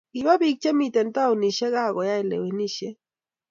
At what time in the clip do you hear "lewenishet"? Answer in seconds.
2.29-2.97